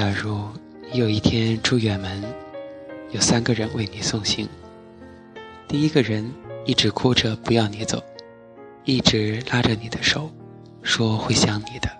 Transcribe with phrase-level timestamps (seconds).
[0.00, 0.48] 假如
[0.94, 2.24] 有一天出远门，
[3.10, 4.48] 有三个人为你送行。
[5.68, 6.32] 第一个人
[6.64, 8.02] 一直哭着不要你走，
[8.84, 10.30] 一直拉着你的手，
[10.82, 11.90] 说会想你的。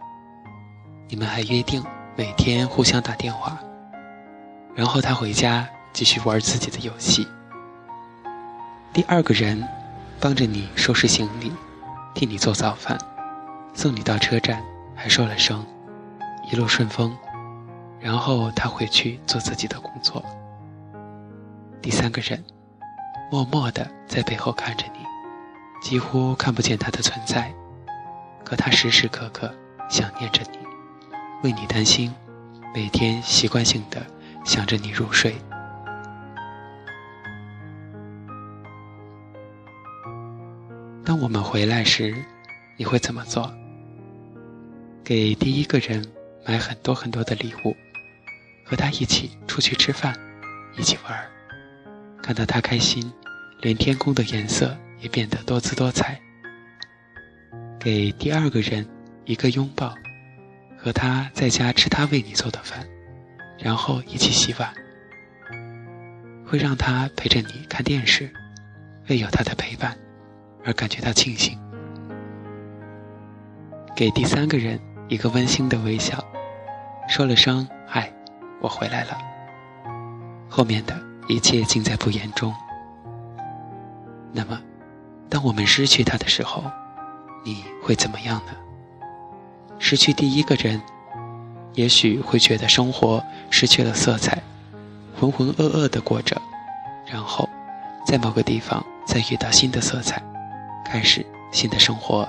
[1.10, 1.84] 你们还约定
[2.16, 3.60] 每天互相打电话。
[4.74, 7.28] 然后他回家继续玩自己的游戏。
[8.94, 9.62] 第二个人
[10.18, 11.52] 帮着你收拾行李，
[12.14, 12.96] 替你做早饭，
[13.74, 14.64] 送你到车站，
[14.94, 15.62] 还说了声
[16.50, 17.14] 一路顺风。
[18.00, 20.24] 然后他回去做自己的工作。
[21.82, 22.42] 第三个人，
[23.30, 25.04] 默默地在背后看着你，
[25.82, 27.52] 几乎看不见他的存在，
[28.42, 29.54] 可他时时刻刻
[29.88, 30.58] 想念着你，
[31.42, 32.12] 为你担心，
[32.74, 34.04] 每天习惯性的
[34.44, 35.34] 想着你入睡。
[41.04, 42.14] 当我们回来时，
[42.76, 43.52] 你会怎么做？
[45.04, 46.06] 给第一个人
[46.46, 47.74] 买很多很多的礼物。
[48.70, 50.14] 和他一起出去吃饭，
[50.78, 51.26] 一起玩，
[52.22, 53.12] 看到他开心，
[53.62, 56.20] 连天空的颜色也变得多姿多彩。
[57.80, 58.86] 给第二个人
[59.24, 59.92] 一个拥抱，
[60.78, 62.86] 和他在家吃他为你做的饭，
[63.58, 64.72] 然后一起洗碗。
[66.46, 68.32] 会让他陪着你看电视，
[69.08, 69.98] 为有他的陪伴
[70.64, 71.58] 而感觉到庆幸。
[73.96, 74.78] 给第三个人
[75.08, 76.24] 一个温馨的微笑，
[77.08, 77.68] 说了声。
[78.60, 79.16] 我回来了，
[80.48, 80.94] 后面的
[81.28, 82.54] 一切尽在不言中。
[84.32, 84.60] 那么，
[85.28, 86.62] 当我们失去他的时候，
[87.44, 88.52] 你会怎么样呢？
[89.78, 90.80] 失去第一个人，
[91.72, 94.42] 也许会觉得生活失去了色彩，
[95.18, 96.40] 浑浑噩噩的过着，
[97.06, 97.48] 然后，
[98.04, 100.22] 在某个地方再遇到新的色彩，
[100.84, 102.28] 开始新的生活。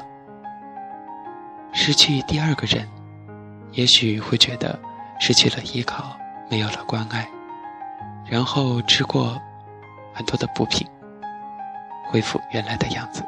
[1.74, 2.88] 失去第二个人，
[3.74, 4.80] 也许会觉得
[5.22, 6.18] 失去了依靠。
[6.50, 7.26] 没有了关爱，
[8.30, 9.42] 然后吃过
[10.14, 10.86] 很多的补品，
[12.10, 13.24] 恢复原来的样子。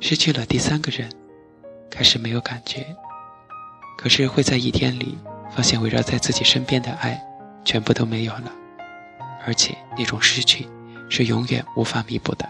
[0.00, 1.08] 失去了第三个人，
[1.88, 2.84] 开始没有感觉，
[3.96, 5.16] 可是会在一天里
[5.52, 7.16] 发现围绕在自己身边的爱
[7.64, 8.50] 全部都没有了，
[9.46, 10.68] 而且那种失去
[11.08, 12.44] 是永远无法弥补的。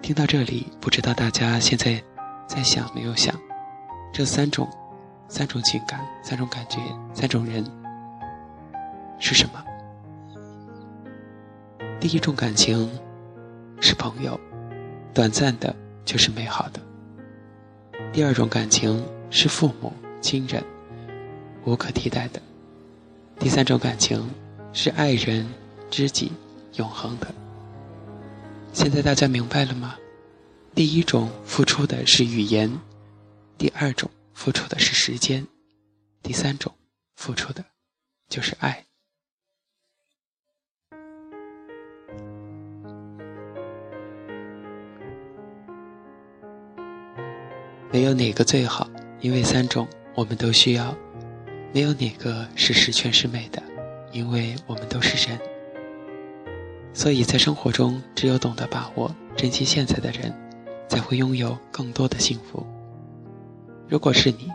[0.00, 2.00] 听到这里，不知道大家现在
[2.46, 3.34] 在想没有想
[4.12, 4.68] 这三种。
[5.28, 6.80] 三种情感，三种感觉，
[7.12, 7.64] 三种人
[9.18, 9.64] 是什么？
[11.98, 12.90] 第一种感情
[13.80, 14.38] 是朋友，
[15.12, 15.74] 短暂的，
[16.04, 16.80] 就是美好的；
[18.12, 20.62] 第二种感情是父母亲人，
[21.64, 22.40] 无可替代的；
[23.38, 24.28] 第三种感情
[24.72, 25.46] 是爱人
[25.90, 26.30] 知己，
[26.74, 27.26] 永恒的。
[28.72, 29.96] 现在大家明白了吗？
[30.74, 32.70] 第一种付出的是语言，
[33.56, 34.10] 第二种。
[34.34, 35.46] 付出的是时间，
[36.22, 36.74] 第三种，
[37.14, 37.64] 付出的，
[38.28, 38.84] 就是爱。
[47.90, 48.90] 没有哪个最好，
[49.20, 50.92] 因为三种我们都需要；
[51.72, 53.62] 没有哪个是十全十美的，
[54.10, 55.40] 因为我们都是人。
[56.92, 60.34] 所以在生活中，只有懂得把握、珍惜现在的人，
[60.88, 62.66] 才会拥有更多的幸福。
[63.86, 64.50] 如果是你，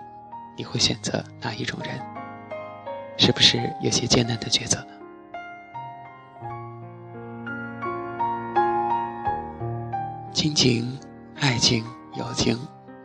[0.57, 1.99] 你会选择哪一种人？
[3.17, 4.87] 是不是有些艰难的抉择呢？
[10.33, 10.97] 亲情、
[11.39, 11.85] 爱情、
[12.15, 12.57] 友情，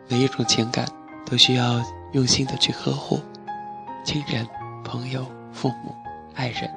[0.07, 0.85] 每一种情感
[1.25, 1.81] 都需要
[2.13, 3.19] 用心的去呵护。
[4.03, 4.47] 亲人、
[4.83, 5.95] 朋友、父母、
[6.33, 6.69] 爱人，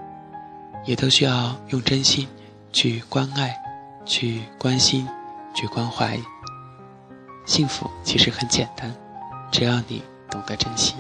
[0.85, 2.29] 也都需要用真心
[2.73, 3.57] 去关爱、
[4.05, 5.09] 去关心、
[5.55, 6.19] 去关怀。
[7.47, 8.95] 幸福其实很简单。
[9.51, 10.95] 只要你懂得珍惜。